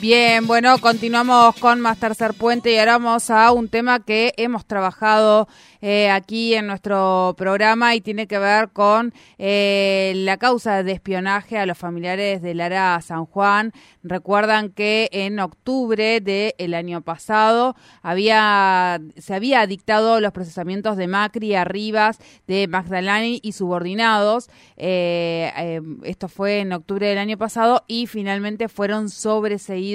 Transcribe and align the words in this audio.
Bien, 0.00 0.46
bueno, 0.46 0.78
continuamos 0.78 1.56
con 1.56 1.80
más 1.80 1.98
tercer 1.98 2.32
puente 2.32 2.72
y 2.72 2.78
ahora 2.78 2.98
vamos 2.98 3.30
a 3.30 3.50
un 3.50 3.68
tema 3.68 3.98
que 3.98 4.32
hemos 4.36 4.64
trabajado 4.64 5.48
eh, 5.80 6.08
aquí 6.08 6.54
en 6.54 6.68
nuestro 6.68 7.34
programa 7.36 7.96
y 7.96 8.00
tiene 8.00 8.28
que 8.28 8.38
ver 8.38 8.68
con 8.70 9.12
eh, 9.38 10.12
la 10.16 10.36
causa 10.36 10.84
de 10.84 10.92
espionaje 10.92 11.58
a 11.58 11.66
los 11.66 11.78
familiares 11.78 12.42
de 12.42 12.54
Lara 12.54 13.00
San 13.00 13.26
Juan. 13.26 13.72
Recuerdan 14.04 14.70
que 14.70 15.08
en 15.12 15.40
octubre 15.40 16.20
del 16.20 16.74
año 16.74 17.00
pasado 17.02 17.74
había 18.02 19.00
se 19.16 19.34
había 19.34 19.66
dictado 19.66 20.20
los 20.20 20.32
procesamientos 20.32 20.96
de 20.96 21.08
Macri 21.08 21.56
a 21.56 21.64
Rivas, 21.64 22.18
de 22.46 22.68
Magdalani 22.68 23.40
y 23.42 23.52
subordinados. 23.52 24.48
Eh, 24.76 25.80
esto 26.04 26.28
fue 26.28 26.60
en 26.60 26.72
octubre 26.72 27.08
del 27.08 27.18
año 27.18 27.36
pasado 27.36 27.82
y 27.88 28.06
finalmente 28.06 28.68
fueron 28.68 29.10
sobreseídos 29.10 29.87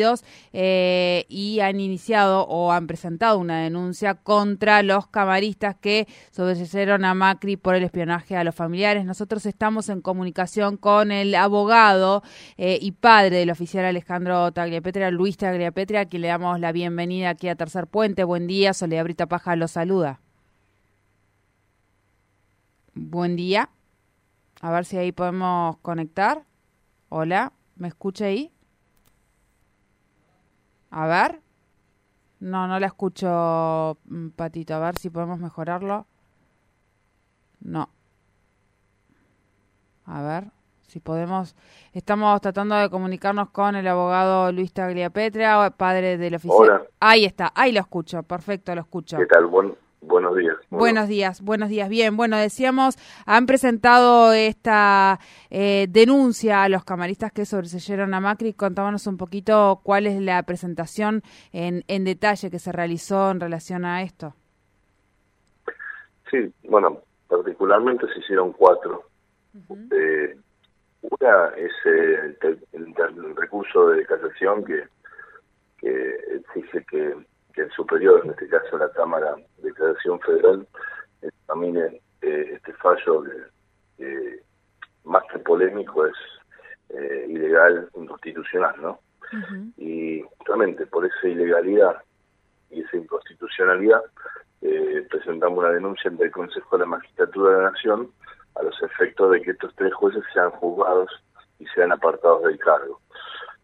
y 0.53 1.59
han 1.61 1.79
iniciado 1.79 2.45
o 2.47 2.71
han 2.71 2.87
presentado 2.87 3.37
una 3.37 3.61
denuncia 3.61 4.15
contra 4.15 4.83
los 4.83 5.07
camaristas 5.07 5.75
que 5.75 6.07
sobreseyeron 6.31 7.05
a 7.05 7.13
Macri 7.13 7.57
por 7.57 7.75
el 7.75 7.83
espionaje 7.83 8.35
a 8.35 8.43
los 8.43 8.55
familiares. 8.55 9.05
Nosotros 9.05 9.45
estamos 9.45 9.89
en 9.89 10.01
comunicación 10.01 10.77
con 10.77 11.11
el 11.11 11.35
abogado 11.35 12.23
eh, 12.57 12.77
y 12.81 12.91
padre 12.91 13.37
del 13.37 13.49
oficial 13.49 13.85
Alejandro 13.85 14.51
Tagliapetria, 14.51 15.11
Luis 15.11 15.37
Tagliapetria, 15.37 16.01
a 16.01 16.05
quien 16.05 16.21
le 16.21 16.27
damos 16.29 16.59
la 16.59 16.71
bienvenida 16.71 17.29
aquí 17.29 17.47
a 17.49 17.55
Tercer 17.55 17.87
Puente. 17.87 18.23
Buen 18.23 18.47
día, 18.47 18.73
Soledad 18.73 19.03
Brita 19.03 19.25
Paja 19.27 19.55
lo 19.55 19.67
saluda. 19.67 20.19
Buen 22.93 23.35
día. 23.35 23.69
A 24.61 24.71
ver 24.71 24.85
si 24.85 24.97
ahí 24.97 25.11
podemos 25.11 25.77
conectar. 25.79 26.45
Hola, 27.09 27.53
¿me 27.75 27.87
escucha 27.87 28.25
ahí? 28.25 28.52
A 30.93 31.07
ver. 31.07 31.41
No, 32.39 32.67
no 32.67 32.79
la 32.79 32.85
escucho, 32.87 33.97
mm, 34.05 34.29
Patito. 34.29 34.75
A 34.75 34.79
ver 34.79 34.97
si 34.97 35.09
podemos 35.09 35.39
mejorarlo. 35.39 36.05
No. 37.61 37.89
A 40.05 40.21
ver 40.21 40.51
si 40.87 40.99
podemos. 40.99 41.55
Estamos 41.93 42.39
tratando 42.41 42.75
de 42.75 42.91
comunicarnos 42.91 43.49
con 43.49 43.75
el 43.75 43.87
abogado 43.87 44.51
Luis 44.51 44.71
Tagliapetria, 44.71 45.71
padre 45.71 46.17
del 46.17 46.35
oficial. 46.35 46.87
Ahí 46.99 47.25
está, 47.25 47.51
ahí 47.55 47.71
lo 47.71 47.79
escucho. 47.79 48.21
Perfecto, 48.21 48.75
lo 48.75 48.81
escucho. 48.81 49.17
¿Qué 49.17 49.25
tal? 49.25 49.47
Buen, 49.47 49.75
Buenos 50.05 50.35
días. 50.35 50.57
Buenos 50.69 51.07
días, 51.07 51.41
buenos 51.41 51.69
días. 51.69 51.87
Bien, 51.89 52.17
bueno, 52.17 52.37
decíamos, 52.37 52.97
han 53.25 53.45
presentado 53.45 54.33
esta 54.33 55.19
eh, 55.49 55.87
denuncia 55.89 56.63
a 56.63 56.69
los 56.69 56.83
camaristas 56.83 57.31
que 57.31 57.45
sobreseyeron 57.45 58.13
a 58.13 58.19
Macri. 58.19 58.53
Contámonos 58.53 59.07
un 59.07 59.17
poquito 59.17 59.79
cuál 59.83 60.05
es 60.05 60.21
la 60.21 60.43
presentación 60.43 61.23
en, 61.53 61.83
en 61.87 62.03
detalle 62.03 62.51
que 62.51 62.59
se 62.59 62.71
realizó 62.71 63.31
en 63.31 63.39
relación 63.39 63.85
a 63.85 64.03
esto. 64.03 64.35
Sí, 66.29 66.51
bueno, 66.63 66.99
particularmente 67.27 68.05
se 68.13 68.19
hicieron 68.19 68.51
cuatro. 68.53 69.03
Eh, 69.91 70.35
una 71.01 71.47
es 71.55 71.71
eh, 71.85 72.37
el, 72.73 73.35
recurso 73.35 73.89
de 73.89 74.05
casación 74.05 74.65
que, 74.65 74.83
que 75.77 76.15
exige 76.35 76.83
que 76.89 77.15
que 77.53 77.61
el 77.61 77.71
superior, 77.71 78.21
en 78.23 78.31
este 78.31 78.47
caso 78.47 78.77
la 78.77 78.91
Cámara 78.91 79.35
de 79.57 79.69
Declaración 79.69 80.19
Federal, 80.21 80.67
examine 81.21 82.01
eh, 82.21 82.51
este 82.53 82.73
fallo 82.73 83.23
que, 83.23 84.39
más 85.05 85.23
que 85.31 85.39
polémico 85.39 86.05
es 86.05 86.15
eh, 86.89 87.25
ilegal, 87.29 87.89
inconstitucional, 87.95 88.75
¿no? 88.81 88.99
Y 89.77 90.21
justamente 90.37 90.85
por 90.85 91.05
esa 91.05 91.27
ilegalidad 91.27 92.03
y 92.69 92.81
esa 92.81 92.97
inconstitucionalidad 92.97 94.01
eh, 94.61 95.07
presentamos 95.09 95.59
una 95.59 95.71
denuncia 95.71 96.11
ante 96.11 96.25
el 96.25 96.31
Consejo 96.31 96.77
de 96.77 96.83
la 96.83 96.89
Magistratura 96.89 97.51
de 97.51 97.63
la 97.63 97.71
Nación 97.71 98.11
a 98.55 98.63
los 98.63 98.79
efectos 98.83 99.31
de 99.31 99.41
que 99.41 99.51
estos 99.51 99.73
tres 99.75 99.93
jueces 99.93 100.23
sean 100.33 100.51
juzgados 100.51 101.09
y 101.57 101.65
sean 101.67 101.91
apartados 101.91 102.43
del 102.43 102.59
cargo. 102.59 102.99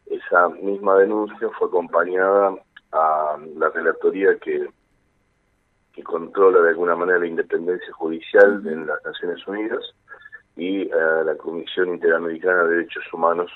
Esa 0.07 0.49
misma 0.49 0.97
denuncia 0.97 1.49
fue 1.57 1.67
acompañada 1.67 2.55
a 2.91 3.37
la 3.55 3.69
relatoría 3.69 4.37
que, 4.39 4.67
que 5.93 6.03
controla 6.03 6.61
de 6.61 6.69
alguna 6.69 6.95
manera 6.95 7.19
la 7.19 7.27
independencia 7.27 7.93
judicial 7.93 8.61
en 8.65 8.87
las 8.87 9.03
Naciones 9.03 9.45
Unidas 9.47 9.83
y 10.55 10.91
a 10.91 11.23
la 11.23 11.35
Comisión 11.35 11.89
Interamericana 11.89 12.63
de 12.63 12.75
Derechos 12.75 13.03
Humanos 13.13 13.51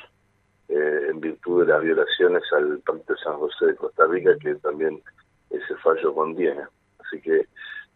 eh, 0.70 1.08
en 1.10 1.20
virtud 1.20 1.66
de 1.66 1.74
las 1.74 1.82
violaciones 1.82 2.44
al 2.54 2.80
Pacto 2.80 3.14
de 3.14 3.20
San 3.20 3.38
José 3.38 3.68
de 3.68 3.76
Costa 3.76 4.06
Rica 4.06 4.32
que 4.40 4.56
también 4.56 5.02
ese 5.50 5.76
fallo 5.84 6.14
contiene. 6.14 6.64
Así 7.00 7.22
que 7.22 7.48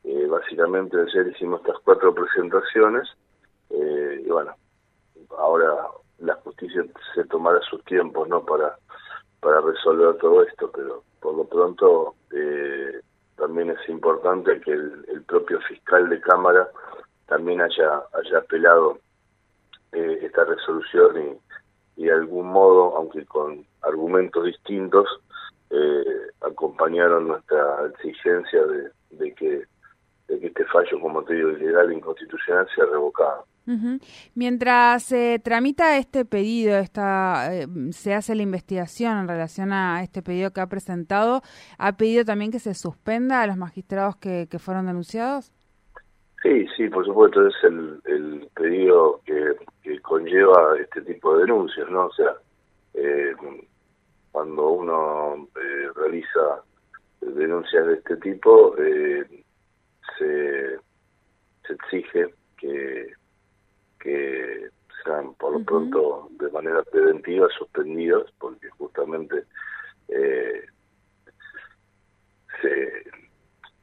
eh, 0.04 0.28
básicamente 0.28 0.98
ayer 1.00 1.28
hicimos 1.28 1.62
estas 1.62 1.80
cuatro 1.84 2.14
presentaciones 2.14 3.08
eh, 3.70 4.24
y 4.26 4.30
bueno, 4.30 4.56
ahora 5.38 5.74
la 6.20 6.36
justicia 6.36 6.84
se 7.14 7.24
tomará 7.26 7.60
sus 7.62 7.84
tiempos 7.86 8.28
no 8.28 8.44
para 8.44 8.78
para 9.40 9.62
resolver 9.62 10.18
todo 10.18 10.44
esto, 10.44 10.72
pero 10.72 11.04
por 11.28 11.36
lo 11.36 11.44
pronto 11.44 12.16
eh, 12.32 13.02
también 13.36 13.70
es 13.72 13.90
importante 13.90 14.62
que 14.62 14.72
el, 14.72 15.24
propio 15.28 15.60
fiscal 15.68 16.08
de 16.08 16.22
Cámara 16.22 16.70
también 17.26 17.60
haya, 17.60 18.02
haya 18.14 18.38
apelado 18.38 18.98
eh, 19.92 20.20
esta 20.22 20.46
resolución 20.46 21.38
y, 21.98 22.02
y, 22.02 22.06
de 22.06 22.14
algún 22.14 22.48
modo, 22.48 22.96
aunque 22.96 23.26
con 23.26 23.66
argumentos 23.82 24.46
distintos, 24.46 25.06
eh, 25.70 26.28
acompañaron 26.40 27.28
nuestra 27.28 27.88
exigencia 27.88 28.66
de, 28.66 28.90
de, 29.12 29.34
que, 29.34 29.64
de 30.30 30.40
que 30.40 30.48
este 30.48 30.64
fallo, 30.68 30.98
como 31.02 31.26
te 31.26 31.34
digo, 31.34 31.50
ilegal 31.50 31.92
e 31.92 31.96
inconstitucional 31.96 32.70
sea 32.74 32.86
revocado. 32.86 33.46
Mientras 34.34 35.04
se 35.04 35.40
tramita 35.44 35.98
este 35.98 36.24
pedido, 36.24 36.78
esta, 36.78 37.54
eh, 37.54 37.68
se 37.92 38.14
hace 38.14 38.34
la 38.34 38.44
investigación 38.44 39.18
en 39.18 39.28
relación 39.28 39.74
a 39.74 40.04
este 40.04 40.22
pedido 40.22 40.52
que 40.52 40.62
ha 40.62 40.68
presentado, 40.68 41.42
¿ha 41.78 41.98
pedido 41.98 42.24
también 42.24 42.52
que 42.52 42.60
se 42.60 42.74
suspenda 42.74 43.42
a 43.42 43.48
los 43.48 43.58
magistrados 43.58 44.16
que, 44.16 44.48
fueron 44.58 44.86
denunciados? 44.86 45.52
Sí, 46.42 46.66
sí, 46.78 46.88
por 46.90 47.06
supuesto, 47.06 47.46
es 47.46 47.56
el, 47.64 48.02
el 48.06 48.50
pedido 48.56 49.22
que, 49.26 49.56
que, 49.84 50.00
conlleva 50.02 50.76
este 50.80 51.02
tipo 51.02 51.36
de 51.36 51.42
denuncias, 51.42 51.90
¿no? 51.90 52.06
O 52.06 52.14
sea, 52.14 52.34
eh, 52.94 53.34
cuando 54.32 54.70
uno 54.70 55.48
eh, 55.56 55.90
realiza 55.96 56.64
denuncias 57.20 57.86
de 57.86 57.94
este 57.96 58.16
tipo, 58.18 58.76
se, 60.18 60.80
se 61.68 61.74
exige 61.74 62.34
que 62.58 63.17
que 64.08 64.70
sean 65.04 65.34
por 65.34 65.52
lo 65.52 65.64
pronto 65.66 66.30
de 66.40 66.50
manera 66.52 66.82
preventiva 66.84 67.50
suspendidos 67.58 68.34
porque 68.40 68.70
justamente 68.70 69.44
eh, 70.08 70.62
se, 72.62 73.04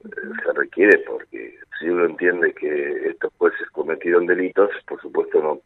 se 0.01 0.53
requiere 0.55 0.99
porque 1.01 1.59
si 1.79 1.91
uno 1.91 2.07
entiende 2.07 2.55
que 2.55 3.09
estos 3.11 3.33
jueces 3.37 3.69
cometieron 3.71 4.27
delitos, 4.27 4.71
por 4.89 4.99
supuesto 5.03 5.43
no 5.43 5.61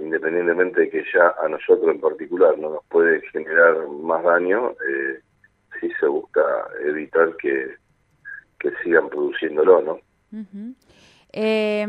independientemente 0.00 0.80
de 0.80 0.88
que 0.88 1.04
ya 1.12 1.34
a 1.42 1.48
nosotros 1.48 1.94
en 1.94 2.00
particular 2.00 2.56
no 2.56 2.70
nos 2.70 2.84
puede 2.86 3.20
generar 3.28 3.86
más 3.88 4.24
daño, 4.24 4.70
eh, 4.70 5.20
sí 5.78 5.90
se 6.00 6.06
busca 6.06 6.40
evitar 6.82 7.36
que, 7.36 7.74
que 8.58 8.72
sigan 8.82 9.10
produciéndolo, 9.10 9.82
¿no? 9.82 10.00
Eh, 11.40 11.86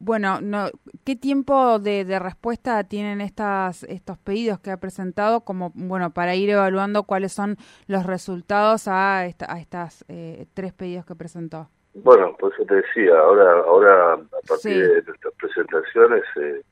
bueno, 0.00 0.40
no, 0.42 0.68
¿qué 1.04 1.16
tiempo 1.16 1.78
de, 1.78 2.18
respuesta 2.18 2.84
tienen 2.84 3.22
estas, 3.22 3.84
estos 3.84 4.18
pedidos 4.18 4.60
que 4.60 4.70
ha 4.70 4.76
presentado 4.76 5.42
como 5.42 5.72
bueno 5.74 6.10
para 6.10 6.34
ir 6.34 6.50
evaluando 6.50 7.04
cuáles 7.04 7.32
son 7.32 7.56
los 7.86 8.04
resultados 8.04 8.86
a, 8.86 9.26
esta, 9.26 9.50
a 9.50 9.60
estas 9.60 10.04
eh, 10.08 10.46
tres 10.52 10.72
pedidos 10.74 11.06
que 11.06 11.14
presentó? 11.14 11.68
Bueno, 11.94 12.36
pues 12.38 12.54
te 12.66 12.74
decía, 12.74 13.18
ahora, 13.18 13.52
ahora 13.66 14.12
a 14.14 14.46
partir 14.48 15.04
de 15.04 15.12
estas 15.12 15.34
presentaciones, 15.38 16.22
eh, 16.36 16.62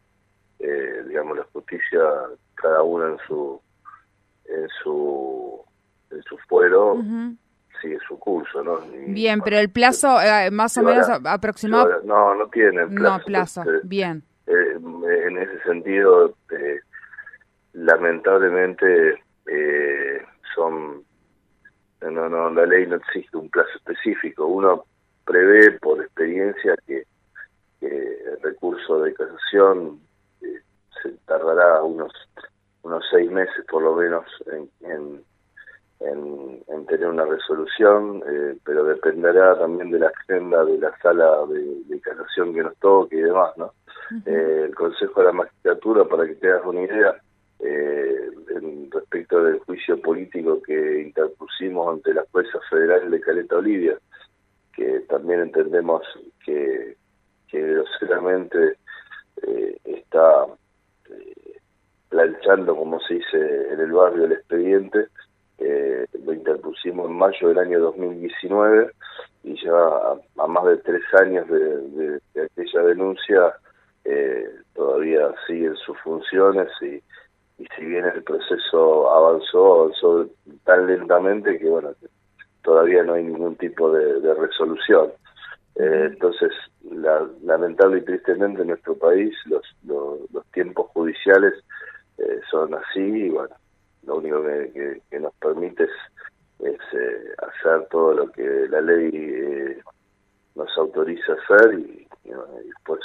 eh, 0.60 1.04
digamos, 1.08 1.38
la 1.38 1.44
justicia, 1.52 2.00
cada 2.54 2.82
una 2.82 3.08
en 3.12 3.18
su, 3.26 3.60
en 4.46 4.68
su, 4.82 5.64
en 6.10 6.22
su 6.22 6.36
fuero, 6.48 7.02
sigue 7.80 7.98
su 8.06 8.18
curso, 8.18 8.62
¿no? 8.62 8.80
bien, 9.08 9.40
pero 9.42 9.58
el 9.58 9.70
plazo 9.70 10.20
eh, 10.20 10.50
más 10.50 10.76
o 10.78 10.82
menos 10.82 11.08
aproximado... 11.08 12.02
no, 12.04 12.34
no 12.34 12.48
tiene 12.48 12.86
plazo. 12.86 13.18
No, 13.18 13.24
plazo, 13.24 13.62
bien. 13.84 14.22
Eh, 14.46 14.78
en 15.26 15.38
ese 15.38 15.60
sentido, 15.62 16.34
eh, 16.50 16.80
lamentablemente, 17.74 19.22
no, 22.00 22.28
no, 22.28 22.50
la 22.50 22.66
ley 22.66 22.86
no 22.86 22.96
existe 22.96 23.36
un 23.36 23.48
plazo 23.48 23.70
específico. 23.76 24.46
Uno 24.46 24.84
prevé 25.24 25.72
por 25.72 26.00
experiencia 26.02 26.74
que, 26.86 27.04
el 27.80 28.42
recurso 28.42 29.00
de 29.02 29.14
casación 29.14 30.00
eh, 30.42 30.60
se 31.00 31.10
tardará 31.26 31.82
unos 31.82 32.12
unos 32.82 33.04
seis 33.10 33.30
meses 33.30 33.64
por 33.70 33.82
lo 33.82 33.94
menos 33.94 34.24
en, 34.46 34.68
en, 34.90 35.22
tener 35.98 37.08
una 37.08 37.24
resolución, 37.24 38.22
eh, 38.26 38.56
pero 38.64 38.84
dependerá 38.84 39.58
también 39.58 39.90
de 39.90 39.98
la 39.98 40.08
agenda 40.08 40.64
de 40.64 40.78
la 40.78 40.96
sala 41.02 41.44
de, 41.46 42.00
casación 42.00 42.54
que 42.54 42.62
nos 42.62 42.76
toque 42.78 43.16
y 43.16 43.20
demás, 43.20 43.56
¿no? 43.56 43.72
Eh, 44.24 44.64
el 44.68 44.74
Consejo 44.74 45.20
de 45.20 45.26
la 45.26 45.32
Magistratura, 45.32 46.04
para 46.04 46.26
que 46.26 46.36
te 46.36 46.50
hagas 46.50 46.64
una 46.64 46.82
idea, 46.82 47.20
eh, 47.60 48.30
respecto 48.90 49.42
del 49.42 49.58
juicio 49.60 50.00
político 50.00 50.62
que 50.62 51.02
interpusimos 51.02 51.94
ante 51.94 52.14
la 52.14 52.24
jueza 52.30 52.58
federal 52.70 53.10
de 53.10 53.20
Caleta 53.20 53.56
Olivia, 53.56 53.98
que 54.74 55.00
también 55.00 55.40
entendemos 55.40 56.02
que, 56.44 56.96
que 57.48 57.60
groseramente 57.60 58.76
eh, 59.42 59.76
está 59.84 60.46
eh, 61.10 61.58
planchando, 62.08 62.76
como 62.76 63.00
se 63.00 63.14
dice 63.14 63.72
en 63.72 63.80
el 63.80 63.92
barrio, 63.92 64.24
el 64.24 64.32
expediente, 64.32 65.06
lo 66.68 66.74
interpusimos 66.74 67.10
en 67.10 67.16
mayo 67.16 67.48
del 67.48 67.58
año 67.58 67.80
2019 67.80 68.90
y 69.44 69.64
ya 69.64 69.72
a, 69.72 70.46
más 70.46 70.64
de 70.64 70.76
tres 70.78 71.02
años 71.20 71.48
de, 71.48 72.20
de 72.34 72.42
aquella 72.42 72.82
denuncia 72.82 73.54
eh, 74.04 74.48
todavía 74.74 75.34
siguen 75.46 75.76
sus 75.76 75.98
funciones 76.00 76.68
y, 76.80 77.02
y 77.58 77.66
si 77.76 77.84
bien 77.84 78.04
el 78.06 78.22
proceso 78.22 79.10
avanzó, 79.10 79.82
avanzó 79.82 80.28
tan 80.64 80.86
lentamente 80.86 81.58
que 81.58 81.68
bueno, 81.68 81.90
todavía 82.62 83.02
no 83.02 83.14
hay 83.14 83.24
ningún 83.24 83.56
tipo 83.56 83.92
de, 83.92 84.34
resolución. 84.34 85.10
Eh, 85.76 86.08
entonces, 86.12 86.52
lamentable 87.42 87.98
y 87.98 88.04
tristemente 88.04 88.62
en 88.62 88.68
nuestro 88.68 88.96
país 88.96 89.34
los, 89.46 89.62
los, 89.84 90.46
tiempos 90.52 90.86
judiciales 90.92 91.54
eh, 92.18 92.40
son 92.50 92.74
así 92.74 93.00
y 93.00 93.28
bueno, 93.28 93.54
lo 94.04 94.16
único 94.16 94.42
que, 94.42 95.20
nos 95.20 95.34
permite 95.34 95.84
es, 95.84 95.90
eh, 96.60 97.34
hacer 97.38 97.86
todo 97.90 98.14
lo 98.14 98.32
que 98.32 98.66
la 98.68 98.80
ley 98.80 99.78
nos 100.54 100.68
autoriza 100.76 101.32
hacer 101.34 101.78
y, 101.78 102.06
después 102.66 103.00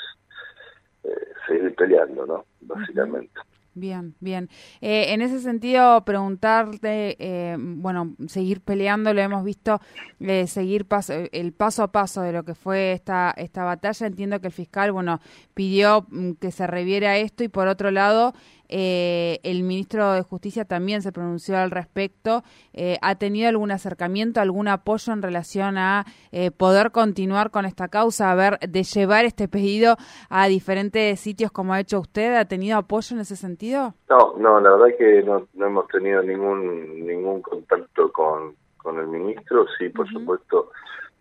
seguir 1.48 1.76
peleando, 1.76 2.26
¿no? 2.26 2.46
Básicamente. 2.62 3.40
Bien, 3.76 4.16
bien. 4.20 4.50
Eh, 4.82 5.14
en 5.14 5.22
ese 5.24 5.40
sentido, 5.40 6.06
preguntarte, 6.06 7.16
eh, 7.18 7.58
bueno, 7.58 8.16
seguir 8.28 8.62
peleando, 8.62 9.14
lo 9.16 9.22
hemos 9.22 9.44
visto, 9.44 9.82
eh, 10.20 10.46
seguir 10.46 10.86
paso, 10.86 11.14
el 11.32 11.54
paso 11.54 11.82
a 11.82 11.92
paso 11.92 12.22
de 12.22 12.34
lo 12.34 12.44
que 12.44 12.54
fue 12.54 12.92
esta, 12.92 13.34
esta 13.36 13.64
batalla. 13.64 14.06
Entiendo 14.06 14.40
que 14.40 14.48
el 14.48 14.54
fiscal, 14.54 14.92
bueno, 14.92 15.20
pidió 15.56 16.06
mm, 16.10 16.34
que 16.34 16.52
se 16.52 16.68
reviera 16.68 17.18
esto 17.18 17.44
y 17.44 17.48
por 17.48 17.68
otro 17.68 17.90
lado, 17.90 18.34
eh, 18.75 19.40
el 19.44 19.62
ministro 19.62 20.14
de 20.14 20.24
Justicia 20.24 20.66
también 20.66 21.04
se 21.04 21.12
pronunció 21.12 21.56
al 21.60 21.70
respecto. 21.70 22.42
Eh, 22.74 22.98
¿Ha 23.04 23.14
tenido 23.20 23.48
algún 23.48 23.70
acercamiento, 23.70 24.42
algún 24.42 24.68
apoyo 24.68 25.14
en 25.14 25.22
relación 25.22 25.78
a 25.78 26.06
eh, 26.31 26.50
poder 26.50 26.90
continuar 26.92 27.52
con 27.52 27.66
esta 27.66 27.88
causa, 27.88 28.31
a 28.31 28.36
ver, 28.36 28.58
de 28.68 28.81
llevar 28.81 29.25
este 29.25 29.48
pedido 29.48 29.96
a 30.28 30.48
diferentes 30.48 31.20
sitios 31.20 31.52
como 31.52 31.75
ha 31.75 31.81
hecho 31.81 32.00
usted? 32.00 32.34
¿Ha 32.36 32.46
tenido 32.46 32.80
apoyo 32.80 33.16
en 33.16 33.22
ese 33.22 33.36
sentido? 33.36 33.94
No, 34.10 34.34
no, 34.40 34.60
la 34.60 34.72
verdad 34.72 34.90
es 34.90 34.96
que 34.98 35.22
no, 35.22 35.48
hemos 35.64 35.88
tenido 35.90 36.24
ningún 36.24 37.06
ningún 37.06 37.44
contacto 37.44 38.12
con, 38.12 38.56
con 38.78 38.98
el 38.98 39.06
ministro. 39.06 39.68
Sí, 39.78 39.90
por 39.90 40.10
supuesto, 40.10 40.72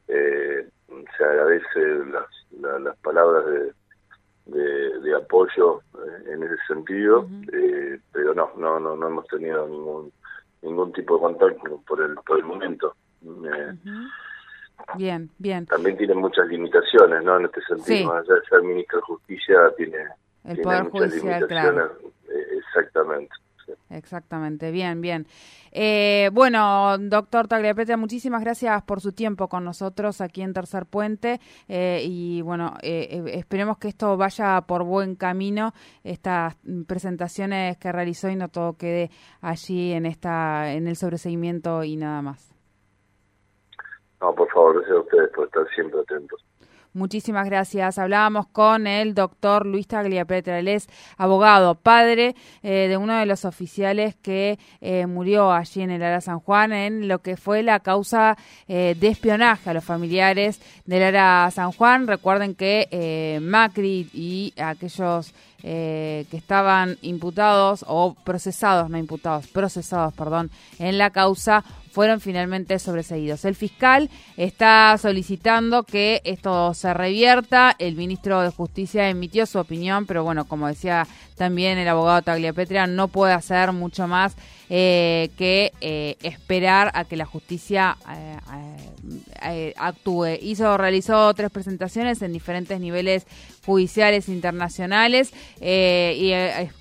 se 0.06 1.24
agradece 1.24 1.80
las, 2.10 2.80
las 2.80 2.96
palabras 2.96 3.44
de 3.44 3.72
de, 4.46 5.14
apoyo 5.16 5.80
eh, 5.91 5.91
en 6.26 6.42
ese 6.42 6.56
sentido, 6.66 7.28
eh, 7.52 7.98
pero 8.12 8.34
no, 8.34 8.50
no, 8.56 8.80
no, 8.80 8.96
no 8.96 9.06
hemos 9.06 9.26
tenido 9.26 9.66
ningún 9.68 10.12
ningún 10.62 10.92
tipo 10.92 11.16
de 11.16 11.20
contacto 11.20 11.82
por 11.86 12.00
el 12.00 12.14
por 12.26 12.38
el 12.38 12.44
momento. 12.44 12.94
Eh, 13.24 13.74
bien, 14.96 15.30
bien. 15.38 15.66
También 15.66 15.96
tiene 15.96 16.14
muchas 16.14 16.46
limitaciones, 16.48 17.24
¿no? 17.24 17.38
En 17.38 17.44
este 17.46 17.60
sentido, 17.62 18.12
más 18.12 18.24
allá 18.24 18.40
de 18.40 18.46
ser 18.48 18.62
ministro 18.62 18.98
de 18.98 19.02
Justicia, 19.02 19.56
tiene, 19.76 19.98
el 20.44 20.60
Poder 20.60 20.84
muchas 20.84 21.10
Judicial, 21.10 21.40
limitaciones. 21.40 21.90
exactamente. 22.58 23.34
Exactamente, 23.92 24.70
bien, 24.70 25.00
bien. 25.00 25.26
Eh, 25.70 26.30
bueno, 26.32 26.96
doctor 26.98 27.48
Tagliapetria, 27.48 27.96
muchísimas 27.96 28.42
gracias 28.42 28.82
por 28.82 29.00
su 29.00 29.12
tiempo 29.12 29.48
con 29.48 29.64
nosotros 29.64 30.20
aquí 30.20 30.42
en 30.42 30.52
Tercer 30.52 30.86
Puente 30.86 31.40
eh, 31.68 32.02
y 32.04 32.42
bueno, 32.42 32.74
eh, 32.82 33.22
esperemos 33.34 33.78
que 33.78 33.88
esto 33.88 34.16
vaya 34.16 34.60
por 34.62 34.84
buen 34.84 35.16
camino, 35.16 35.72
estas 36.04 36.56
presentaciones 36.86 37.78
que 37.78 37.92
realizó 37.92 38.28
y 38.28 38.36
no 38.36 38.48
todo 38.48 38.76
quede 38.76 39.10
allí 39.40 39.92
en 39.92 40.06
esta 40.06 40.72
en 40.72 40.88
el 40.88 40.96
sobreseguimiento 40.96 41.84
y 41.84 41.96
nada 41.96 42.22
más. 42.22 42.54
No, 44.20 44.34
por 44.34 44.48
favor, 44.52 44.76
gracias 44.76 44.96
a 44.96 45.00
ustedes 45.00 45.30
por 45.30 45.46
estar 45.46 45.66
siempre 45.74 46.00
atentos. 46.00 46.44
Muchísimas 46.94 47.46
gracias. 47.46 47.96
Hablábamos 47.96 48.46
con 48.48 48.86
el 48.86 49.14
doctor 49.14 49.64
Luis 49.64 49.86
Tagliapetra, 49.86 50.58
él 50.58 50.68
es 50.68 50.90
abogado, 51.16 51.74
padre 51.74 52.36
eh, 52.62 52.86
de 52.86 52.98
uno 52.98 53.16
de 53.16 53.24
los 53.24 53.46
oficiales 53.46 54.14
que 54.20 54.58
eh, 54.82 55.06
murió 55.06 55.52
allí 55.52 55.80
en 55.80 55.90
el 55.90 56.02
Ara 56.02 56.20
San 56.20 56.40
Juan 56.40 56.74
en 56.74 57.08
lo 57.08 57.20
que 57.20 57.38
fue 57.38 57.62
la 57.62 57.80
causa 57.80 58.36
eh, 58.68 58.94
de 59.00 59.08
espionaje 59.08 59.70
a 59.70 59.72
los 59.74 59.84
familiares 59.84 60.60
del 60.84 61.02
Ara 61.02 61.50
San 61.50 61.72
Juan. 61.72 62.06
Recuerden 62.06 62.54
que 62.54 63.38
Macri 63.40 64.10
y 64.12 64.52
aquellos 64.62 65.32
que 65.62 66.26
estaban 66.32 66.98
imputados 67.02 67.84
o 67.88 68.14
procesados, 68.24 68.90
no 68.90 68.98
imputados, 68.98 69.46
procesados, 69.46 70.12
perdón, 70.12 70.50
en 70.80 70.98
la 70.98 71.10
causa 71.10 71.64
fueron 71.92 72.20
finalmente 72.20 72.78
sobreseídos. 72.78 73.44
El 73.44 73.54
fiscal 73.54 74.10
está 74.36 74.96
solicitando 74.98 75.84
que 75.84 76.22
esto 76.24 76.72
se 76.72 76.92
revierta. 76.94 77.76
El 77.78 77.96
ministro 77.96 78.40
de 78.40 78.50
Justicia 78.50 79.08
emitió 79.10 79.44
su 79.44 79.58
opinión, 79.58 80.06
pero 80.06 80.24
bueno, 80.24 80.46
como 80.46 80.66
decía 80.66 81.06
también 81.36 81.76
el 81.76 81.88
abogado 81.88 82.22
Tagliapetria, 82.22 82.86
no 82.86 83.08
puede 83.08 83.34
hacer 83.34 83.72
mucho 83.72 84.08
más 84.08 84.36
eh, 84.74 85.28
que 85.36 85.70
eh, 85.82 86.16
esperar 86.22 86.92
a 86.94 87.04
que 87.04 87.14
la 87.14 87.26
justicia 87.26 87.98
eh, 89.44 89.74
actúe. 89.76 90.38
Hizo, 90.40 90.78
realizó 90.78 91.34
tres 91.34 91.50
presentaciones 91.50 92.22
en 92.22 92.32
diferentes 92.32 92.80
niveles 92.80 93.26
judiciales 93.66 94.30
internacionales 94.30 95.32
y 95.60 96.32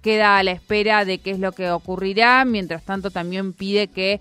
queda 0.01 0.37
a 0.37 0.43
la 0.43 0.51
espera 0.51 1.05
de 1.05 1.17
qué 1.17 1.31
es 1.31 1.39
lo 1.39 1.51
que 1.51 1.69
ocurrirá. 1.69 2.45
Mientras 2.45 2.83
tanto, 2.83 3.11
también 3.11 3.53
pide 3.53 3.87
que 3.87 4.19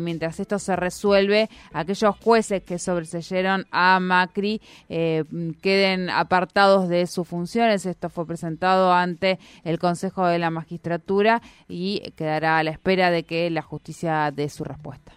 mientras 0.00 0.40
esto 0.40 0.58
se 0.58 0.74
resuelve, 0.74 1.48
aquellos 1.72 2.16
jueces 2.18 2.62
que 2.64 2.78
sobreseyeron 2.80 3.66
a 3.70 4.00
Macri 4.00 4.60
queden 4.88 6.10
apartados 6.10 6.88
de 6.88 7.06
sus 7.06 7.28
funciones. 7.28 7.86
Esto 7.86 8.08
fue 8.08 8.26
presentado 8.26 8.92
ante 8.92 9.38
el 9.62 9.78
Consejo 9.78 10.26
de 10.26 10.40
la 10.40 10.50
Magistratura 10.50 11.40
y 11.68 12.00
quedará 12.16 12.58
a 12.58 12.64
la 12.64 12.70
de 13.10 13.24
que 13.24 13.50
la 13.50 13.62
justicia 13.62 14.30
dé 14.30 14.48
su 14.48 14.64
respuesta. 14.64 15.12